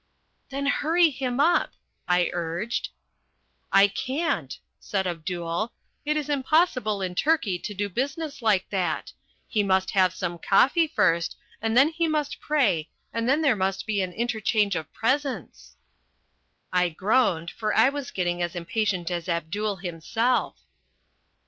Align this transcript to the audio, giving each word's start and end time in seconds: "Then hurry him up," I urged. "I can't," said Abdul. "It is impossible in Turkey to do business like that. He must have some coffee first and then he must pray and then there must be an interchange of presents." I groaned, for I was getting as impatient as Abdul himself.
"Then 0.49 0.65
hurry 0.65 1.11
him 1.11 1.39
up," 1.39 1.73
I 2.07 2.31
urged. 2.33 2.89
"I 3.71 3.87
can't," 3.87 4.57
said 4.79 5.05
Abdul. 5.05 5.73
"It 6.05 6.17
is 6.17 6.27
impossible 6.27 7.03
in 7.03 7.13
Turkey 7.13 7.59
to 7.59 7.73
do 7.75 7.87
business 7.87 8.41
like 8.41 8.67
that. 8.71 9.13
He 9.47 9.61
must 9.61 9.91
have 9.91 10.11
some 10.11 10.39
coffee 10.39 10.87
first 10.87 11.37
and 11.61 11.77
then 11.77 11.89
he 11.89 12.07
must 12.07 12.39
pray 12.41 12.89
and 13.13 13.29
then 13.29 13.43
there 13.43 13.55
must 13.55 13.85
be 13.85 14.01
an 14.01 14.13
interchange 14.13 14.75
of 14.75 14.91
presents." 14.91 15.75
I 16.73 16.89
groaned, 16.89 17.51
for 17.51 17.71
I 17.77 17.89
was 17.89 18.09
getting 18.09 18.41
as 18.41 18.55
impatient 18.55 19.11
as 19.11 19.29
Abdul 19.29 19.75
himself. 19.75 20.63